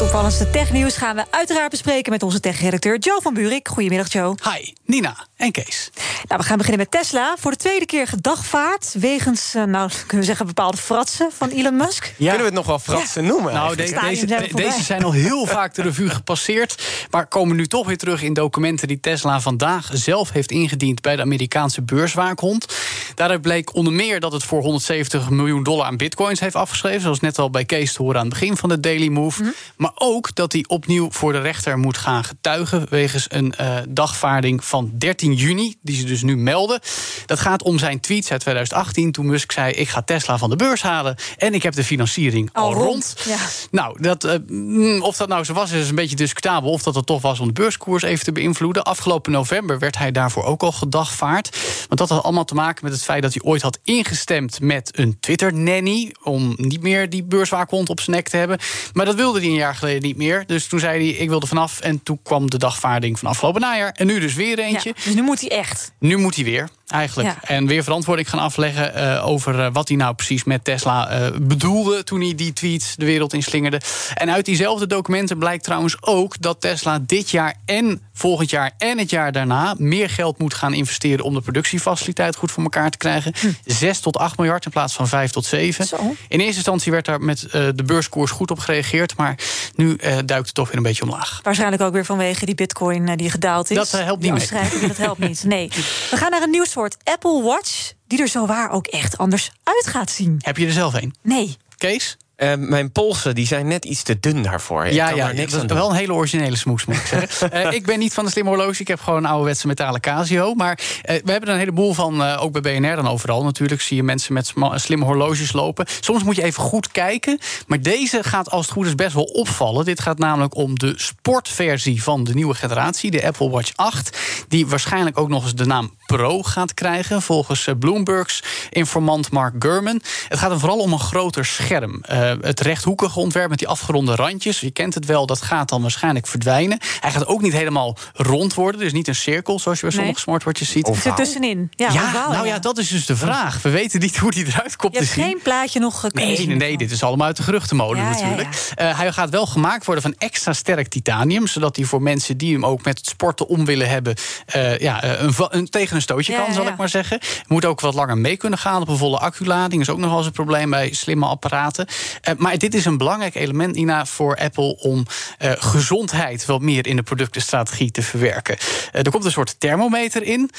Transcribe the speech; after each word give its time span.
Het 0.00 0.08
opvallendste 0.08 0.50
technieuws 0.50 0.96
gaan 0.96 1.16
we 1.16 1.24
uiteraard 1.30 1.70
bespreken 1.70 2.12
met 2.12 2.22
onze 2.22 2.40
tech-redacteur 2.40 2.98
Joe 2.98 3.20
van 3.22 3.34
Buurik. 3.34 3.68
Goedemiddag, 3.68 4.12
Joe. 4.12 4.34
Hi, 4.42 4.72
Nina 4.84 5.26
en 5.36 5.52
Kees. 5.52 5.90
Nou, 6.28 6.40
we 6.40 6.46
gaan 6.46 6.56
beginnen 6.56 6.80
met 6.80 6.90
Tesla. 6.90 7.36
Voor 7.38 7.50
de 7.50 7.56
tweede 7.56 7.86
keer 7.86 8.06
gedagvaard 8.06 8.94
wegens, 8.98 9.54
uh, 9.54 9.64
nou, 9.64 9.90
kunnen 9.98 10.18
we 10.18 10.24
zeggen, 10.24 10.46
bepaalde 10.46 10.76
fratsen 10.76 11.30
van 11.32 11.48
Elon 11.48 11.76
Musk. 11.76 12.04
Ja. 12.04 12.12
Kunnen 12.16 12.38
we 12.38 12.44
het 12.44 12.54
nog 12.54 12.66
wel 12.66 12.78
fratsen 12.78 13.22
ja. 13.22 13.28
noemen? 13.28 13.52
Nou, 13.52 13.76
de, 13.76 13.98
deze, 14.00 14.26
de, 14.26 14.48
deze 14.54 14.82
zijn 14.82 15.04
al 15.04 15.12
heel 15.12 15.46
vaak 15.46 15.74
de 15.74 15.82
revue 15.82 16.08
gepasseerd. 16.08 16.82
Maar 17.10 17.26
komen 17.26 17.56
nu 17.56 17.66
toch 17.66 17.86
weer 17.86 17.98
terug 17.98 18.22
in 18.22 18.34
documenten 18.34 18.88
die 18.88 19.00
Tesla 19.00 19.40
vandaag 19.40 19.90
zelf 19.92 20.30
heeft 20.30 20.50
ingediend 20.50 21.00
bij 21.00 21.16
de 21.16 21.22
Amerikaanse 21.22 21.82
beurswaakhond. 21.82 22.66
Daaruit 23.14 23.42
bleek 23.42 23.74
onder 23.74 23.92
meer 23.92 24.20
dat 24.20 24.32
het 24.32 24.44
voor 24.44 24.62
170 24.62 25.30
miljoen 25.30 25.62
dollar 25.62 25.86
aan 25.86 25.96
bitcoins 25.96 26.40
heeft 26.40 26.54
afgeschreven. 26.54 27.00
Zoals 27.00 27.20
net 27.20 27.38
al 27.38 27.50
bij 27.50 27.64
Kees 27.64 27.92
te 27.92 28.02
horen 28.02 28.20
aan 28.20 28.26
het 28.26 28.38
begin 28.38 28.56
van 28.56 28.68
de 28.68 28.80
Daily 28.80 29.08
Move. 29.08 29.40
Mm 29.40 29.46
-hmm. 29.46 29.54
Maar 29.76 29.92
ook 29.94 30.34
dat 30.34 30.52
hij 30.52 30.64
opnieuw 30.68 31.10
voor 31.10 31.32
de 31.32 31.40
rechter 31.40 31.78
moet 31.78 31.98
gaan 31.98 32.24
getuigen. 32.24 32.86
wegens 32.90 33.26
een 33.28 33.54
uh, 33.60 33.76
dagvaarding 33.88 34.64
van 34.64 34.90
13 34.98 35.34
juni, 35.34 35.74
die 35.82 35.96
ze 35.96 36.04
dus 36.04 36.22
nu 36.22 36.36
melden. 36.36 36.80
Dat 37.26 37.40
gaat 37.40 37.62
om 37.62 37.78
zijn 37.78 38.00
tweets 38.00 38.30
uit 38.30 38.40
2018. 38.40 39.12
Toen 39.12 39.26
Musk 39.26 39.52
zei: 39.52 39.72
Ik 39.72 39.88
ga 39.88 40.02
Tesla 40.02 40.38
van 40.38 40.50
de 40.50 40.56
beurs 40.56 40.82
halen. 40.82 41.16
En 41.36 41.54
ik 41.54 41.62
heb 41.62 41.74
de 41.74 41.84
financiering 41.84 42.50
al, 42.52 42.64
al 42.64 42.72
rond. 42.72 42.86
rond. 42.86 43.16
Ja. 43.24 43.38
Nou, 43.70 44.02
dat, 44.02 44.24
uh, 44.24 45.02
of 45.02 45.16
dat 45.16 45.28
nou 45.28 45.44
zo 45.44 45.52
was, 45.52 45.70
is 45.70 45.88
een 45.88 45.94
beetje 45.94 46.16
discutabel. 46.16 46.70
Of 46.70 46.82
dat 46.82 46.94
het 46.94 47.06
toch 47.06 47.22
was 47.22 47.40
om 47.40 47.46
de 47.46 47.52
beurskoers 47.52 48.02
even 48.02 48.24
te 48.24 48.32
beïnvloeden. 48.32 48.82
Afgelopen 48.82 49.32
november 49.32 49.78
werd 49.78 49.98
hij 49.98 50.12
daarvoor 50.12 50.44
ook 50.44 50.62
al 50.62 50.72
gedagvaard. 50.72 51.58
Want 51.88 52.00
dat 52.00 52.08
had 52.08 52.22
allemaal 52.22 52.44
te 52.44 52.54
maken 52.54 52.84
met 52.84 52.92
het 52.92 52.99
feit 53.04 53.22
dat 53.22 53.34
hij 53.34 53.42
ooit 53.42 53.62
had 53.62 53.78
ingestemd 53.84 54.60
met 54.60 54.98
een 54.98 55.20
Twitter-nanny. 55.20 56.14
om 56.22 56.54
niet 56.56 56.82
meer 56.82 57.10
die 57.10 57.24
beurswaakhond 57.24 57.88
op 57.88 58.00
zijn 58.00 58.16
nek 58.16 58.28
te 58.28 58.36
hebben. 58.36 58.58
Maar 58.92 59.04
dat 59.04 59.14
wilde 59.14 59.38
hij 59.38 59.48
een 59.48 59.54
jaar 59.54 59.74
geleden 59.74 60.02
niet 60.02 60.16
meer. 60.16 60.46
Dus 60.46 60.66
toen 60.66 60.80
zei 60.80 61.04
hij: 61.04 61.20
Ik 61.20 61.28
wil 61.28 61.40
er 61.40 61.46
vanaf. 61.46 61.80
En 61.80 62.02
toen 62.02 62.20
kwam 62.22 62.50
de 62.50 62.58
dagvaarding 62.58 63.18
van 63.18 63.28
afgelopen 63.28 63.60
najaar. 63.60 63.92
En 63.92 64.06
nu 64.06 64.20
dus 64.20 64.34
weer 64.34 64.58
eentje. 64.58 64.92
Ja, 64.96 65.04
dus 65.04 65.14
nu 65.14 65.22
moet 65.22 65.40
hij 65.40 65.50
echt. 65.50 65.92
Nu 65.98 66.16
moet 66.16 66.34
hij 66.34 66.44
weer 66.44 66.68
eigenlijk. 66.90 67.28
Ja. 67.28 67.48
En 67.48 67.66
weer 67.66 67.82
verantwoording 67.82 68.30
gaan 68.30 68.38
afleggen 68.38 68.92
uh, 68.96 69.26
over 69.26 69.58
uh, 69.58 69.66
wat 69.72 69.88
hij 69.88 69.96
nou 69.96 70.14
precies 70.14 70.44
met 70.44 70.64
Tesla 70.64 71.20
uh, 71.20 71.26
bedoelde 71.42 72.04
toen 72.04 72.20
hij 72.20 72.34
die 72.34 72.52
tweets 72.52 72.96
de 72.96 73.04
wereld 73.04 73.32
inslingerde. 73.32 73.80
En 74.14 74.30
uit 74.30 74.44
diezelfde 74.44 74.86
documenten 74.86 75.38
blijkt 75.38 75.64
trouwens 75.64 75.96
ook 76.00 76.40
dat 76.40 76.60
Tesla 76.60 76.98
dit 77.06 77.30
jaar 77.30 77.54
en 77.64 78.02
volgend 78.12 78.50
jaar 78.50 78.70
en 78.78 78.98
het 78.98 79.10
jaar 79.10 79.32
daarna 79.32 79.74
meer 79.78 80.10
geld 80.10 80.38
moet 80.38 80.54
gaan 80.54 80.74
investeren 80.74 81.24
om 81.24 81.34
de 81.34 81.40
productiefaciliteit 81.40 82.36
goed 82.36 82.50
voor 82.50 82.62
elkaar 82.62 82.90
te 82.90 82.98
krijgen. 82.98 83.32
Hm. 83.40 83.48
6 83.64 84.00
tot 84.00 84.16
8 84.16 84.36
miljard 84.38 84.64
in 84.64 84.70
plaats 84.70 84.94
van 84.94 85.08
5 85.08 85.30
tot 85.30 85.44
7. 85.44 85.86
Zo. 85.86 85.96
In 86.28 86.38
eerste 86.38 86.54
instantie 86.54 86.92
werd 86.92 87.04
daar 87.04 87.20
met 87.20 87.46
de 87.50 87.82
beurskoers 87.86 88.30
goed 88.30 88.50
op 88.50 88.58
gereageerd, 88.58 89.16
maar 89.16 89.38
nu 89.74 89.96
duikt 90.24 90.46
het 90.46 90.54
toch 90.54 90.66
weer 90.66 90.76
een 90.76 90.82
beetje 90.82 91.02
omlaag. 91.02 91.40
Waarschijnlijk 91.42 91.82
ook 91.82 91.92
weer 91.92 92.04
vanwege 92.04 92.46
die 92.46 92.54
bitcoin 92.54 93.16
die 93.16 93.30
gedaald 93.30 93.70
is. 93.70 93.76
Dat 93.76 93.90
helpt 93.90 94.22
niet 94.22 94.32
mee. 94.32 94.88
Dat 94.88 94.96
helpt 94.96 95.20
niet. 95.20 95.44
Nee. 95.50 95.68
We 96.10 96.16
gaan 96.16 96.30
naar 96.30 96.42
een 96.42 96.50
nieuw 96.50 96.64
soort 96.80 96.96
Apple 97.04 97.42
Watch, 97.42 97.92
die 98.06 98.20
er 98.20 98.28
zowaar 98.28 98.70
ook 98.70 98.86
echt 98.86 99.18
anders 99.18 99.50
uit 99.62 99.86
gaat 99.86 100.10
zien. 100.10 100.36
Heb 100.38 100.56
je 100.56 100.66
er 100.66 100.72
zelf 100.72 100.94
een? 100.94 101.14
Nee. 101.22 101.56
Kees? 101.76 102.16
Uh, 102.42 102.52
mijn 102.56 102.92
polsen 102.92 103.34
die 103.34 103.46
zijn 103.46 103.66
net 103.66 103.84
iets 103.84 104.02
te 104.02 104.20
dun 104.20 104.42
daarvoor. 104.42 104.84
Ik 104.84 104.92
ja, 104.92 105.06
kan 105.08 105.16
ja 105.16 105.32
niks 105.32 105.52
dat 105.52 105.64
is 105.64 105.72
wel 105.72 105.90
een 105.90 105.96
hele 105.96 106.12
originele 106.12 106.56
smoes, 106.56 106.84
moet 106.84 106.96
ik 106.96 107.06
zeggen. 107.06 107.50
uh, 107.66 107.72
ik 107.78 107.86
ben 107.86 107.98
niet 107.98 108.14
van 108.14 108.24
de 108.24 108.30
slimme 108.30 108.50
horloge. 108.50 108.80
Ik 108.80 108.88
heb 108.88 109.00
gewoon 109.00 109.18
een 109.18 109.30
ouderwetse 109.30 109.66
metalen 109.66 110.00
Casio. 110.00 110.54
Maar 110.54 110.78
uh, 110.80 111.04
we 111.24 111.30
hebben 111.30 111.48
er 111.48 111.54
een 111.54 111.58
heleboel 111.58 111.94
van, 111.94 112.22
ook 112.22 112.60
bij 112.60 112.80
BNR 112.80 112.96
dan 112.96 113.08
overal 113.08 113.44
natuurlijk. 113.44 113.80
Zie 113.80 113.96
je 113.96 114.02
mensen 114.02 114.32
met 114.34 114.52
slimme 114.74 115.04
horloges 115.04 115.52
lopen. 115.52 115.86
Soms 116.00 116.22
moet 116.22 116.36
je 116.36 116.42
even 116.42 116.62
goed 116.62 116.90
kijken. 116.90 117.38
Maar 117.66 117.80
deze 117.80 118.22
gaat 118.22 118.50
als 118.50 118.64
het 118.64 118.74
goed 118.74 118.86
is 118.86 118.94
best 118.94 119.14
wel 119.14 119.24
opvallen. 119.24 119.84
Dit 119.84 120.00
gaat 120.00 120.18
namelijk 120.18 120.56
om 120.56 120.78
de 120.78 120.92
sportversie 120.96 122.02
van 122.02 122.24
de 122.24 122.34
nieuwe 122.34 122.54
generatie. 122.54 123.10
De 123.10 123.26
Apple 123.26 123.50
Watch 123.50 123.72
8. 123.74 124.18
Die 124.48 124.66
waarschijnlijk 124.66 125.18
ook 125.18 125.28
nog 125.28 125.42
eens 125.42 125.54
de 125.54 125.66
naam 125.66 125.94
Pro 126.06 126.42
gaat 126.42 126.74
krijgen. 126.74 127.22
Volgens 127.22 127.68
Bloomberg's 127.78 128.42
informant 128.70 129.30
Mark 129.30 129.54
Gurman. 129.58 130.00
Het 130.28 130.38
gaat 130.38 130.50
er 130.50 130.58
vooral 130.58 130.78
om 130.78 130.92
een 130.92 130.98
groter 130.98 131.44
scherm. 131.44 132.02
Het 132.40 132.60
rechthoekige 132.60 133.18
ontwerp 133.18 133.48
met 133.48 133.58
die 133.58 133.68
afgeronde 133.68 134.14
randjes. 134.14 134.60
Je 134.60 134.70
kent 134.70 134.94
het 134.94 135.06
wel, 135.06 135.26
dat 135.26 135.42
gaat 135.42 135.68
dan 135.68 135.82
waarschijnlijk 135.82 136.26
verdwijnen. 136.26 136.78
Hij 137.00 137.10
gaat 137.10 137.26
ook 137.26 137.42
niet 137.42 137.52
helemaal 137.52 137.96
rond 138.12 138.54
worden. 138.54 138.80
Dus 138.80 138.92
niet 138.92 139.08
een 139.08 139.14
cirkel, 139.14 139.58
zoals 139.58 139.80
je 139.80 139.86
bij 139.86 139.96
sommige 139.96 140.20
smartwatches 140.20 140.70
ziet. 140.70 140.90
Zit 141.02 141.16
tussenin. 141.16 141.70
Ja, 141.76 141.92
ja 141.92 142.02
ovaal, 142.02 142.32
nou 142.32 142.46
ja, 142.46 142.58
dat 142.58 142.78
is 142.78 142.88
dus 142.88 143.06
de 143.06 143.16
vraag. 143.16 143.62
We 143.62 143.70
weten 143.70 144.00
niet 144.00 144.18
hoe 144.22 144.30
die 144.30 144.46
eruit 144.46 144.76
komt 144.76 144.92
je 144.92 144.98
te 144.98 145.04
hebt 145.04 145.16
zien. 145.16 145.24
geen 145.24 145.42
plaatje 145.42 145.80
nog 145.80 146.02
Nee, 146.12 146.36
nee, 146.36 146.46
nee, 146.46 146.56
nee, 146.56 146.76
dit 146.76 146.90
is 146.90 147.02
allemaal 147.02 147.26
uit 147.26 147.36
de 147.36 147.42
geruchtenmolen 147.42 148.02
Ja, 148.02 148.10
ja, 148.10 148.20
natuurlijk. 148.20 148.74
Uh, 148.80 148.98
hij 148.98 149.12
gaat 149.12 149.30
wel 149.30 149.46
gemaakt 149.46 149.84
worden 149.84 150.02
van 150.02 150.14
extra 150.18 150.52
sterk 150.52 150.88
titanium. 150.88 151.46
Zodat 151.46 151.76
hij 151.76 151.84
voor 151.84 152.02
mensen 152.02 152.36
die 152.36 152.52
hem 152.52 152.66
ook 152.66 152.84
met 152.84 152.98
het 152.98 153.06
sporten 153.06 153.48
om 153.48 153.64
willen 153.64 153.88
hebben... 153.88 154.14
Uh, 154.56 154.78
ja, 154.78 155.04
een, 155.04 155.34
een, 155.36 155.68
tegen 155.68 155.96
een 155.96 156.02
stootje 156.02 156.32
Ja, 156.32 156.44
kan, 156.44 156.54
zal 156.54 156.64
ja. 156.64 156.70
ik 156.70 156.76
maar 156.76 156.88
zeggen. 156.88 157.18
Moet 157.46 157.64
ook 157.64 157.80
wat 157.80 157.94
langer 157.94 158.18
mee 158.18 158.36
kunnen 158.36 158.58
gaan 158.58 158.82
op 158.82 158.88
een 158.88 158.96
volle 158.96 159.18
acculading. 159.18 159.82
is 159.82 159.88
ook 159.88 159.98
nog 159.98 160.08
wel 160.08 160.18
eens 160.18 160.26
een 160.26 160.32
probleem 160.32 160.70
bij 160.70 160.92
slimme 160.92 161.26
apparaten. 161.26 161.86
Uh, 162.28 162.34
maar 162.36 162.58
dit 162.58 162.74
is 162.74 162.84
een 162.84 162.98
belangrijk 162.98 163.34
element, 163.34 163.76
Ina, 163.76 164.06
voor 164.06 164.36
Apple... 164.36 164.76
om 164.78 165.06
uh, 165.42 165.52
gezondheid 165.58 166.44
wat 166.46 166.60
meer 166.60 166.86
in 166.86 166.96
de 166.96 167.02
productenstrategie 167.02 167.90
te 167.90 168.02
verwerken. 168.02 168.56
Uh, 168.60 169.04
er 169.04 169.10
komt 169.10 169.24
een 169.24 169.30
soort 169.30 169.60
thermometer 169.60 170.22
in. 170.22 170.50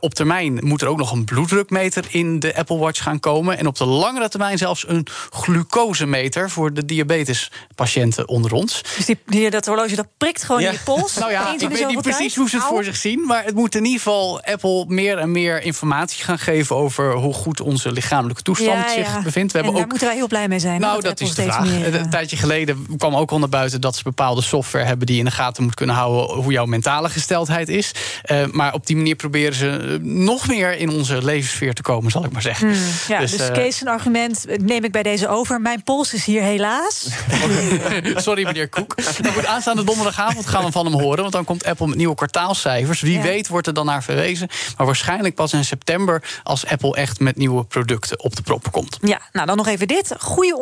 Op 0.00 0.14
termijn 0.14 0.58
moet 0.66 0.82
er 0.82 0.88
ook 0.88 0.98
nog 0.98 1.12
een 1.12 1.24
bloeddrukmeter 1.24 2.04
in 2.08 2.38
de 2.38 2.56
Apple 2.56 2.78
Watch 2.78 3.02
gaan 3.02 3.20
komen. 3.20 3.58
En 3.58 3.66
op 3.66 3.76
de 3.76 3.84
langere 3.84 4.28
termijn 4.28 4.58
zelfs 4.58 4.88
een 4.88 5.06
glucosemeter... 5.30 6.50
voor 6.50 6.72
de 6.72 6.84
diabetespatiënten 6.84 8.28
onder 8.28 8.52
ons. 8.52 8.82
Dus 8.96 9.06
die, 9.06 9.18
die, 9.26 9.50
dat 9.50 9.66
horloge 9.66 9.96
dat 9.96 10.06
prikt 10.16 10.42
gewoon 10.44 10.60
Ja. 10.62 10.68
in 10.68 10.72
je 10.72 10.80
pols. 10.84 11.14
Nou 11.20 11.32
ja, 11.32 11.52
ik 11.52 11.68
weet 11.68 11.88
niet 11.88 12.02
precies 12.02 12.36
hoe 12.36 12.48
ze 12.48 12.56
het 12.56 12.64
Au. 12.64 12.74
voor 12.74 12.84
zich 12.84 12.96
zien. 12.96 13.24
Maar 13.26 13.44
het 13.44 13.54
moet 13.54 13.74
in 13.74 13.84
ieder 13.84 13.98
geval 14.00 14.42
Apple 14.42 14.84
meer 14.88 15.18
en 15.18 15.30
meer 15.32 15.62
informatie 15.62 16.24
gaan 16.24 16.38
geven... 16.38 16.76
over 16.76 17.12
hoe 17.12 17.32
goed 17.34 17.60
onze 17.60 17.92
lichamelijke 17.92 18.42
toestand 18.42 18.78
Ja, 18.78 18.92
zich 18.92 19.22
bevindt. 19.22 19.52
We 19.52 19.58
en 19.58 19.64
hebben 19.64 19.72
daar 19.72 19.82
ook 19.82 19.88
moeten 19.90 20.06
wij 20.08 20.16
heel 20.16 20.26
blij 20.26 20.48
mee 20.48 20.58
zijn. 20.58 20.80
nou, 20.80 21.02
hè, 21.02 21.09
dat 21.18 21.28
is 21.28 21.34
de 21.34 21.42
vraag. 21.42 21.64
meer, 21.64 21.86
Een 21.86 21.92
eh, 21.92 22.02
tijdje 22.02 22.36
geleden 22.36 22.86
kwam 22.96 23.14
ook 23.14 23.30
al 23.30 23.38
naar 23.38 23.48
buiten 23.48 23.80
dat 23.80 23.96
ze 23.96 24.02
bepaalde 24.02 24.42
software 24.42 24.84
hebben 24.84 25.06
die 25.06 25.18
in 25.18 25.24
de 25.24 25.30
gaten 25.30 25.62
moet 25.62 25.74
kunnen 25.74 25.96
houden 25.96 26.36
hoe 26.36 26.52
jouw 26.52 26.66
mentale 26.66 27.08
gesteldheid 27.08 27.68
is. 27.68 27.92
Eh, 28.22 28.46
maar 28.46 28.74
op 28.74 28.86
die 28.86 28.96
manier 28.96 29.16
proberen 29.16 29.54
ze 29.54 29.68
eh, 29.68 30.06
nog 30.06 30.48
meer 30.48 30.76
in 30.76 30.90
onze 30.90 31.24
levenssfeer 31.24 31.74
te 31.74 31.82
komen, 31.82 32.10
zal 32.10 32.24
ik 32.24 32.32
maar 32.32 32.42
zeggen. 32.42 32.68
Hmm, 32.68 32.82
ja, 33.08 33.18
dus, 33.18 33.36
eh, 33.36 33.52
Kees, 33.52 33.76
zijn 33.76 33.90
argument 33.90 34.44
neem 34.60 34.84
ik 34.84 34.92
bij 34.92 35.02
deze 35.02 35.28
over. 35.28 35.60
Mijn 35.60 35.82
pols 35.82 36.14
is 36.14 36.24
hier 36.24 36.42
helaas. 36.42 37.08
Sorry, 38.14 38.44
meneer 38.44 38.68
Koek. 38.68 38.96
Nou, 38.96 39.34
goed, 39.34 39.46
aanstaande 39.46 39.84
donderdagavond 39.84 40.46
gaan 40.46 40.64
we 40.64 40.72
van 40.72 40.84
hem 40.84 41.00
horen. 41.00 41.20
Want 41.20 41.32
dan 41.32 41.44
komt 41.44 41.64
Apple 41.64 41.86
met 41.86 41.96
nieuwe 41.96 42.14
kwartaalcijfers. 42.14 43.00
Wie 43.00 43.16
Ja. 43.16 43.22
weet 43.22 43.48
wordt 43.48 43.66
er 43.66 43.74
dan 43.74 43.86
naar 43.86 44.02
verwezen. 44.02 44.48
Maar 44.76 44.86
waarschijnlijk 44.86 45.34
pas 45.34 45.52
in 45.52 45.64
september... 45.64 46.22
als 46.42 46.66
Apple 46.66 46.96
echt 46.96 47.20
met 47.20 47.36
nieuwe 47.36 47.64
producten 47.64 48.22
op 48.22 48.36
de 48.36 48.42
proppen 48.42 48.70
komt. 48.70 48.98
Ja, 49.00 49.20
nou 49.32 49.46
dan 49.46 49.56
nog 49.56 49.66
even 49.66 49.88
dit. 49.88 50.14
Goede 50.18 50.56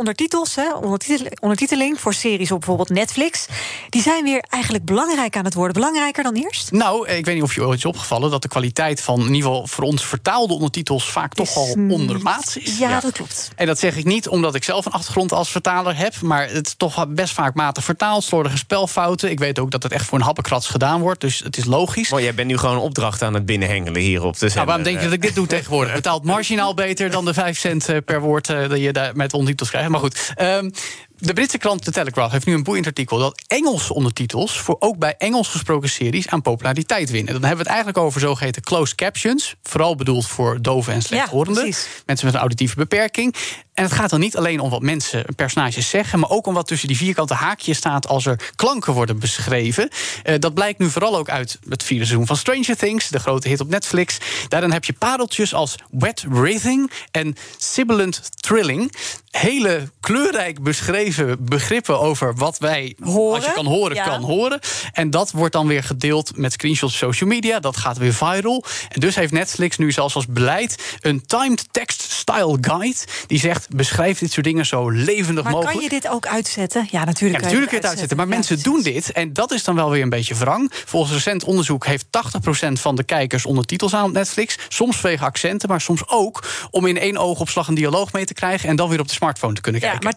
hè, 0.55 0.75
ondertitel- 0.75 1.27
ondertiteling 1.41 2.01
voor 2.01 2.15
series 2.15 2.51
op 2.51 2.59
bijvoorbeeld 2.59 2.89
Netflix. 2.89 3.47
Die 3.89 4.03
zijn 4.03 4.25
weer 4.25 4.45
eigenlijk 4.49 4.85
belangrijk 4.85 5.37
aan 5.37 5.45
het 5.45 5.55
worden. 5.55 5.75
Belangrijker 5.75 6.23
dan 6.23 6.35
eerst? 6.35 6.73
Nou, 6.73 7.09
ik 7.09 7.25
weet 7.25 7.35
niet 7.35 7.45
of 7.45 7.55
je 7.55 7.67
ooit 7.67 7.79
is 7.79 7.85
opgevallen... 7.85 8.31
dat 8.31 8.43
de 8.43 8.49
kwaliteit 8.49 9.01
van 9.01 9.21
in 9.21 9.35
ieder 9.35 9.51
geval 9.51 9.67
voor 9.67 9.85
ons 9.85 10.05
vertaalde 10.07 10.55
ondertitels... 10.55 11.11
vaak 11.11 11.35
toch 11.35 11.57
al 11.57 11.75
niet- 11.75 11.93
ondermaats 11.93 12.57
is. 12.57 12.79
Ja, 12.79 13.01
dat 13.01 13.13
klopt. 13.13 13.51
En 13.57 13.67
dat 13.67 13.79
zeg 13.79 13.97
ik 13.97 14.05
niet 14.05 14.29
omdat 14.29 14.55
ik 14.55 14.65
zelf 14.65 14.87
een 14.87 14.93
achtergrond 14.93 15.33
als 15.33 15.51
vertaler 15.51 15.97
heb... 15.97 16.21
maar 16.21 16.49
het 16.51 16.67
is 16.67 16.75
toch 16.77 17.07
best 17.09 17.35
vaak 17.35 17.55
matig 17.55 17.85
vertaald, 17.85 18.25
slordige 18.25 18.57
spelfouten. 18.57 19.31
Ik 19.31 19.39
weet 19.39 19.59
ook 19.59 19.71
dat 19.71 19.83
het 19.83 19.93
echt 19.93 20.05
voor 20.07 20.19
een 20.19 20.25
happenkrats 20.25 20.67
gedaan 20.69 21.01
wordt, 21.01 21.21
dus 21.21 21.39
het 21.39 21.57
is 21.57 21.65
logisch. 21.65 22.11
Mooi, 22.11 22.25
jij 22.25 22.35
bent 22.35 22.49
nu 22.49 22.57
gewoon 22.59 22.75
een 22.75 22.81
opdracht 22.83 23.23
aan 23.23 23.35
het 23.35 23.47
binnenhengelen 23.47 24.01
hier 24.03 24.25
op 24.25 24.33
de 24.33 24.39
zender. 24.39 24.55
Nou, 24.55 24.67
waarom 24.67 24.85
denk 24.85 24.97
je 24.99 25.05
dat 25.05 25.13
ik 25.15 25.23
dit 25.23 25.35
doe 25.35 25.47
tegenwoordig? 25.47 25.93
Het 25.93 26.03
betaalt 26.03 26.25
marginaal 26.25 26.75
beter 26.75 27.11
dan 27.11 27.25
de 27.25 27.35
5 27.35 27.59
cent 27.59 27.89
eh, 27.89 27.97
per 28.05 28.21
woord 28.21 28.49
eh, 28.49 28.69
dat 28.69 28.79
je 28.79 28.93
daar 28.93 29.17
met 29.17 29.33
ondertitels 29.33 29.69
krijgt. 29.71 29.89
Maar 29.89 30.01
goed. 30.01 30.18
Um, 30.39 30.73
de 31.21 31.33
Britse 31.33 31.59
krant 31.59 31.85
The 31.85 31.91
Telegraph 31.91 32.33
heeft 32.33 32.47
nu 32.47 32.55
een 32.55 32.63
boeiend 32.63 32.87
artikel 32.87 33.19
dat 33.19 33.43
Engelse 33.47 33.95
ondertitels 33.95 34.59
voor 34.59 34.77
ook 34.79 34.99
bij 34.99 35.15
Engels 35.19 35.49
gesproken 35.49 35.89
series 35.89 36.29
aan 36.29 36.43
populariteit 36.43 37.11
winnen. 37.11 37.33
Dan 37.33 37.43
hebben 37.43 37.65
we 37.65 37.71
het 37.71 37.73
eigenlijk 37.73 37.99
over 37.99 38.21
zogeheten 38.21 38.63
closed 38.63 38.97
captions, 38.97 39.55
vooral 39.63 39.97
bedoeld 39.97 40.27
voor 40.27 40.63
doven 40.63 40.93
en 40.93 41.03
slechthorenden, 41.03 41.63
precies. 41.63 41.89
mensen 42.07 42.27
met 42.27 42.35
een 42.35 42.41
auditieve 42.41 42.77
beperking. 42.77 43.35
En 43.75 43.85
het 43.85 43.93
gaat 43.93 44.11
dan 44.11 44.21
niet 44.21 44.37
alleen 44.37 44.61
om 44.61 44.71
wat 44.71 44.83
mensen, 44.83 45.25
personages 45.37 45.89
zeggen, 45.89 46.19
maar 46.19 46.31
ook 46.31 46.47
om 46.47 46.55
wat 46.55 46.67
tussen 46.67 46.89
die 46.89 46.97
vierkante 46.97 47.35
haakjes 47.35 47.77
staat 47.77 48.09
als 48.09 48.27
er 48.27 48.41
klanken 48.57 48.93
worden 48.93 49.19
beschreven. 49.19 49.89
Eh, 50.23 50.35
dat 50.39 50.55
blijkt 50.55 50.79
nu 50.79 50.91
vooral 50.91 51.17
ook 51.17 51.29
uit 51.29 51.59
het 51.69 51.83
vierde 51.83 52.05
seizoen 52.05 52.27
van 52.27 52.37
Stranger 52.37 52.77
Things, 52.77 53.09
de 53.09 53.19
grote 53.19 53.49
hit 53.49 53.61
op 53.61 53.69
Netflix. 53.69 54.19
Daarin 54.49 54.73
heb 54.73 54.85
je 54.85 54.93
pareltjes 54.93 55.55
als 55.55 55.75
wet 55.91 56.25
breathing 56.29 56.91
en 57.11 57.37
sibilant 57.57 58.43
trilling. 58.43 58.93
Hele 59.31 59.91
kleurrijk 60.01 60.63
beschreven 60.63 61.08
begrippen 61.39 62.01
over 62.01 62.35
wat 62.35 62.59
wij, 62.59 62.97
Horen, 63.03 63.35
als 63.37 63.45
je 63.45 63.53
kan 63.53 63.67
horen, 63.67 63.97
ja. 63.97 64.05
kan 64.05 64.23
horen. 64.23 64.61
En 64.93 65.11
dat 65.11 65.31
wordt 65.31 65.53
dan 65.53 65.67
weer 65.67 65.83
gedeeld 65.83 66.37
met 66.37 66.53
screenshots 66.53 66.93
op 66.93 66.99
social 66.99 67.29
media. 67.31 67.61
Dat 67.61 67.77
gaat 67.77 67.97
weer 67.99 68.15
viral. 68.15 68.65
En 68.89 69.01
dus 69.01 69.15
heeft 69.15 69.33
Netflix 69.33 69.77
nu 69.77 69.93
zelfs 69.93 70.15
als 70.15 70.27
beleid 70.27 70.97
een 71.01 71.27
timed 71.27 71.65
text 71.71 72.03
style 72.11 72.59
guide. 72.61 72.97
Die 73.27 73.39
zegt: 73.39 73.69
beschrijf 73.77 74.19
dit 74.19 74.33
soort 74.33 74.47
dingen 74.47 74.67
zo 74.67 74.91
levendig 74.91 75.45
Maar 75.45 75.53
mogelijk. 75.53 75.79
kan 75.79 75.85
je 75.85 76.01
dit 76.01 76.09
ook 76.09 76.27
uitzetten? 76.27 76.89
Ja, 76.91 77.05
natuurlijk. 77.05 77.41
Ja, 77.41 77.45
natuurlijk 77.45 77.71
kun 77.71 77.77
je 77.81 77.83
het 77.83 77.87
uitzetten. 77.91 78.17
Maar 78.17 78.27
Ja, 78.27 78.35
mensen 78.35 78.57
precies. 78.61 78.73
doen 78.73 78.93
dit. 78.93 79.13
En 79.13 79.33
dat 79.33 79.53
is 79.53 79.65
dan 79.65 79.75
wel 79.75 79.91
weer 79.91 80.03
een 80.03 80.09
beetje 80.09 80.35
wrang. 80.35 80.73
Volgens 80.85 81.13
recent 81.13 81.45
onderzoek 81.45 81.87
heeft 81.87 82.07
80% 82.11 82.73
van 82.73 82.97
de 82.97 83.03
kijkers 83.03 83.47
ondertitels 83.47 83.95
aan 83.95 84.05
op 84.05 84.13
Netflix. 84.13 84.57
Soms 84.69 84.97
vanwege 84.97 85.25
accenten, 85.25 85.69
maar 85.69 85.81
soms 85.81 86.03
ook 86.09 86.45
om 86.71 86.87
in 86.87 86.99
één 86.99 87.17
oogopslag 87.17 87.69
een 87.69 87.75
dialoog 87.75 88.13
mee 88.13 88.25
te 88.25 88.35
krijgen. 88.35 88.69
En 88.69 88.77
dan 88.77 88.89
weer 88.89 89.01
op 89.01 89.09
de 89.09 89.15
smartphone 89.15 89.55
te 89.55 89.61
kunnen 89.61 89.81
Ja, 89.81 89.89
kijken. 89.97 90.05
maar 90.05 90.15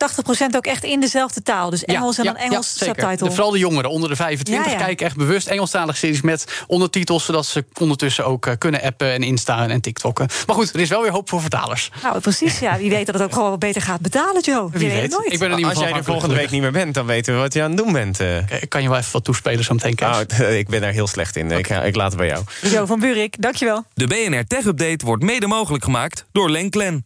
80% 0.51 0.55
ook 0.55 0.65
echt 0.65 0.80
in 0.83 0.99
dezelfde 0.99 1.41
taal. 1.41 1.69
Dus 1.69 1.85
Engels 1.85 2.17
en 2.17 2.23
dan 2.25 2.35
Engels 2.37 2.77
subtitle. 2.77 3.17
De- 3.17 3.31
vooral 3.31 3.51
de 3.51 3.57
jongeren 3.59 3.89
onder 3.89 4.09
de 4.09 4.15
25 4.15 4.65
Ja, 4.65 4.71
ja. 4.71 4.77
kijken 4.85 5.05
echt 5.05 5.15
bewust 5.15 5.47
Engelstalige 5.47 5.97
series 5.97 6.21
met 6.21 6.63
ondertitels, 6.67 7.25
zodat 7.25 7.45
ze 7.45 7.65
ondertussen 7.79 8.25
ook 8.25 8.45
eh, 8.45 8.53
kunnen 8.57 8.81
appen 8.81 9.11
en 9.13 9.23
instaan 9.23 9.69
en 9.69 9.81
TikTokken. 9.81 10.27
Maar 10.47 10.55
goed, 10.55 10.73
er 10.73 10.79
is 10.79 10.89
wel 10.89 11.01
weer 11.01 11.11
hoop 11.11 11.29
voor 11.29 11.41
vertalers. 11.41 11.91
Nou, 12.03 12.19
precies. 12.19 12.59
Ja, 12.59 12.77
wie 12.77 12.89
weet 12.89 13.05
dat 13.05 13.15
het 13.15 13.23
ook 13.23 13.33
gewoon 13.33 13.49
wat 13.49 13.59
beter 13.59 13.81
gaat 13.81 13.99
betalen, 14.01 14.41
Joe. 14.41 14.69
Wie 14.71 14.79
weet. 14.79 14.91
weet. 14.91 15.01
het 15.01 15.11
nooit. 15.11 15.33
Ik 15.33 15.39
ben 15.39 15.49
er 15.49 15.55
niet 15.55 15.65
meer 15.65 15.65
Als 15.75 15.83
van 15.83 15.87
jij 15.89 15.97
er 15.97 16.03
volgende 16.03 16.35
week 16.35 16.49
niet 16.49 16.61
meer 16.61 16.71
bent, 16.71 16.93
dan 16.93 17.05
weten 17.05 17.33
we 17.33 17.39
wat 17.39 17.53
je 17.53 17.61
aan 17.63 17.69
het 17.71 17.77
doen 17.77 17.93
bent. 17.93 18.19
eh. 18.19 18.37
Ik 18.61 18.69
kan 18.69 18.81
je 18.81 18.89
wel 18.89 18.97
even 18.97 19.11
wat 19.11 19.23
toespelen 19.23 19.63
zo 19.63 19.73
meteen, 19.73 19.95
Kees. 19.95 20.07
Oh, 20.39 20.49
ik 20.61 20.67
ben 20.69 20.81
daar 20.81 20.91
heel 20.91 21.07
slecht 21.07 21.35
in. 21.35 21.51
Ik, 21.51 21.69
ik 21.69 21.95
laat 21.95 22.07
het 22.11 22.17
bij 22.17 22.27
jou. 22.27 22.43
Joe 22.61 22.85
van 22.87 22.99
Buurik, 22.99 23.41
dankjewel. 23.41 23.85
De 23.93 24.07
BNR 24.07 24.43
Tech 24.47 24.65
Update 24.65 25.05
wordt 25.05 25.23
mede 25.23 25.47
mogelijk 25.47 25.83
gemaakt 25.83 26.25
door 26.31 26.49
Lenklen. 26.49 27.05